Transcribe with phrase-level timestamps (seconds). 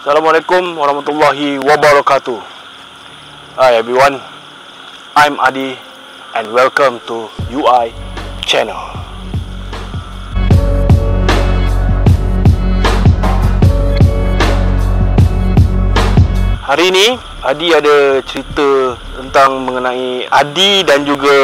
[0.00, 2.40] Assalamualaikum warahmatullahi wabarakatuh.
[3.60, 4.16] Hi everyone.
[5.12, 5.76] I'm Adi
[6.32, 7.92] and welcome to UI
[8.40, 8.80] channel.
[16.64, 21.36] Hari ini Adi ada cerita tentang mengenai Adi dan juga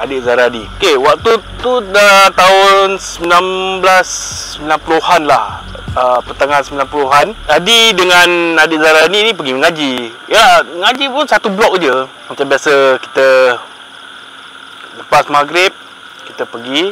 [0.00, 0.64] adik Zaradi.
[0.80, 5.73] Okey, waktu tu dah tahun 1990-an lah.
[5.94, 9.92] Uh, pertengahan 90-an Adi dengan adik Zarani ni pergi mengaji.
[10.26, 11.94] Ya, mengaji pun satu blok je.
[12.26, 13.28] Macam biasa kita
[14.98, 15.70] Lepas maghrib
[16.26, 16.90] Kita pergi.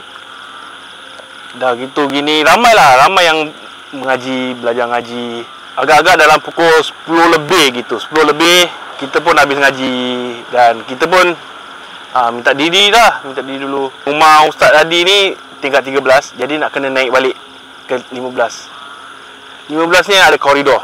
[1.58, 3.50] Dah gitu gini Ramai lah Ramai yang
[3.90, 5.50] mengaji Belajar ngaji.
[5.82, 8.70] Agak-agak dalam pukul 10 lebih gitu 10 lebih
[9.02, 9.98] kita pun habis ngaji.
[10.54, 11.34] Dan kita pun
[12.14, 13.90] ha, minta diri dah minta diri dulu.
[14.06, 15.18] Rumah Ustaz Adi ni
[15.58, 17.34] tingkat 13 jadi nak kena naik balik
[17.90, 18.81] ke 15
[19.70, 20.80] 15 ni ada koridor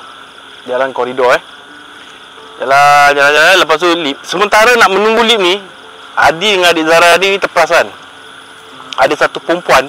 [0.68, 1.42] jalan koridor eh.
[2.58, 5.54] Jalan jalan jalan lepas tu lift sementara nak menunggu lift ni
[6.18, 7.86] Adi dengan adik Zara Adi ni terperasan
[8.98, 9.86] ada satu perempuan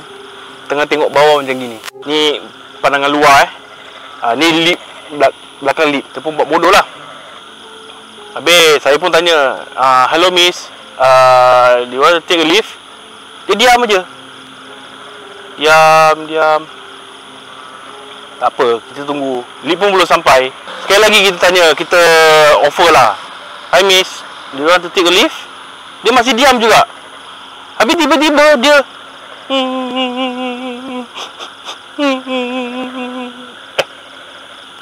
[0.70, 1.82] tengah tengok bawah macam gini.
[2.06, 2.38] Ni
[2.78, 3.50] pandangan luar eh.
[4.22, 5.34] Ha, ni lift belak-
[5.66, 6.14] belakang lift.
[6.14, 6.86] Dia pun buat bodoh lah.
[8.38, 10.70] Habis saya pun tanya uh, Hello miss.
[11.02, 12.70] Uh, Do you want to take a lift?
[13.50, 14.06] Dia diam aja
[15.58, 16.62] Diam, diam
[18.40, 20.48] Tak apa, kita tunggu Lift pun belum sampai
[20.88, 22.02] Sekali lagi kita tanya, kita
[22.64, 23.20] offer lah
[23.76, 24.24] Hi miss,
[24.56, 25.36] do you want to take a lift?
[26.02, 26.88] Dia masih diam juga
[27.78, 28.78] Habis tiba-tiba dia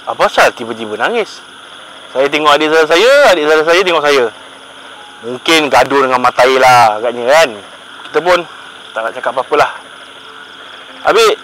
[0.08, 1.42] Apa pasal tiba-tiba nangis?
[2.16, 4.26] Saya tengok adik saudara saya, adik saudara saya tengok saya.
[5.28, 7.50] Mungkin gaduh dengan mata air lah agaknya kan.
[8.08, 8.40] Kita pun
[8.96, 9.72] tak nak cakap apa-apa lah.
[11.04, 11.36] Habis,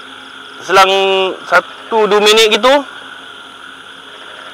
[0.63, 0.89] selang
[1.45, 2.73] 1-2 minit gitu,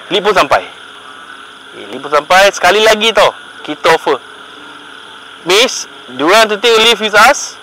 [0.10, 0.66] lift pun sampai.
[1.78, 3.32] Eh, lift pun sampai, sekali lagi tau,
[3.64, 4.18] kita offer.
[5.46, 5.88] Miss,
[6.18, 7.56] want to take lift with us?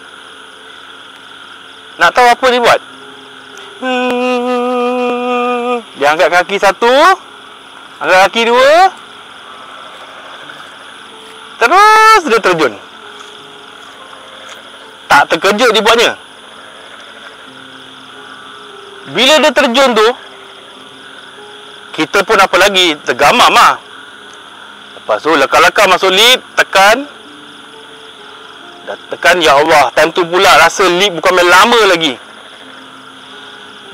[2.00, 2.80] Nak tahu apa dia buat?
[3.76, 4.96] Hmm,
[6.00, 6.88] dia angkat kaki satu
[8.00, 8.88] Angkat kaki dua
[11.60, 12.72] Terus dia terjun
[15.12, 16.16] Tak terkejut dia buatnya
[19.14, 20.08] Bila dia terjun tu
[21.94, 22.98] Kita pun apa lagi?
[23.06, 23.78] Tergamam lah
[24.98, 27.06] Lepas tu leka-leka masuk lift Tekan.
[28.90, 32.18] Dah tekan Ya Allah Time tu pula rasa lift bukan main lama lagi.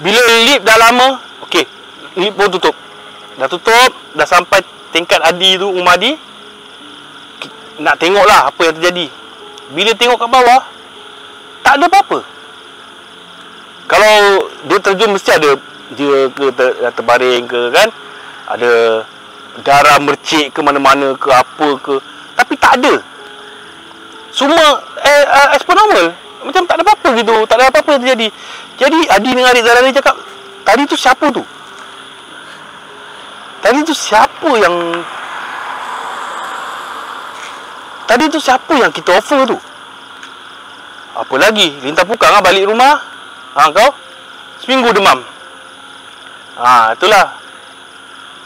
[0.01, 1.69] Bila lift dah lama Okey
[2.17, 2.77] Lift pun tutup.
[3.37, 4.65] Dah tutup Dah sampai
[4.97, 6.17] tingkat Adi tu Rumah Adi
[7.85, 9.07] Nak tengok lah Apa yang terjadi.
[9.77, 10.61] Bila tengok kat bawah
[11.61, 12.19] Tak ada apa-apa.
[13.93, 15.51] Kalau Dia terjun mesti ada
[15.99, 17.89] Dia ke ter, terbaring ke kan
[18.59, 18.73] Ada
[19.61, 21.95] Darah mercik ke mana-mana ke Apa ke
[22.39, 22.95] Tapi tak ada
[24.33, 26.15] Semua eh, uh, As per normal
[26.47, 28.31] Macam tak ada apa-apa gitu Tak ada apa-apa terjadi
[28.81, 30.17] jadi Adi dengan adik Zara ni cakap
[30.67, 31.43] Tadi tu siapa tu?
[33.63, 34.77] Tadi tu siapa yang
[38.11, 39.59] Tadi tu siapa yang kita offer tu?
[41.13, 41.79] Apa lagi?
[41.85, 42.99] Lintah pukang lah balik rumah
[43.55, 43.91] Ha kau?
[44.63, 45.19] Seminggu demam.
[46.55, 47.35] Ha itulah.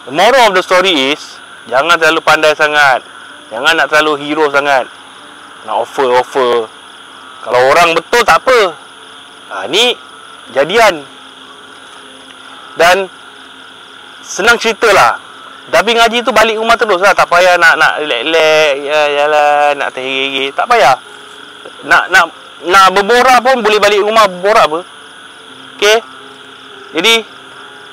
[0.09, 1.21] The moral of the story is
[1.69, 3.05] Jangan terlalu pandai sangat.
[3.53, 4.89] Jangan nak terlalu hero sangat.
[5.69, 6.73] Nak offer-offer
[7.45, 8.73] Kalau orang betul tak apa.
[9.53, 9.93] Ha ni
[10.57, 11.05] jadian.
[12.81, 13.13] Dan
[14.25, 15.21] senang cerita lah.
[15.69, 17.13] Tapi ngaji tu balik rumah terus lah.
[17.13, 20.97] Tak payah nak nak relax-relax ya yalah nak terhege tak payah.
[21.85, 22.33] Nak nak
[22.65, 24.96] nak berborak pun boleh balik rumah berborak apa
[25.77, 25.97] okey.
[26.97, 27.15] Jadi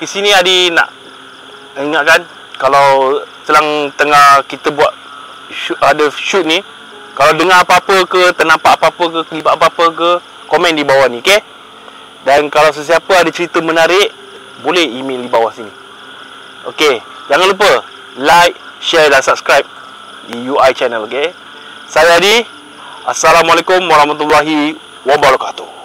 [0.00, 0.88] di sini Adi nak
[1.76, 2.24] ingatkan
[2.56, 4.90] kalau selang tengah kita buat
[5.52, 6.64] shoot, ada shoot ni
[7.12, 10.10] kalau dengar apa-apa ke ternampak apa-apa ke kelipat apa-apa ke
[10.48, 11.38] komen di bawah ni okey?
[12.24, 14.08] Dan kalau sesiapa ada cerita menarik
[14.64, 15.70] boleh email di bawah sini.
[16.72, 17.84] Okey jangan lupa
[18.16, 19.68] like share dan subscribe
[20.32, 21.30] di UI channel okey?
[21.84, 22.40] Saya Adi.
[23.04, 25.83] Assalamualaikum warahmatullahi wabarakatuh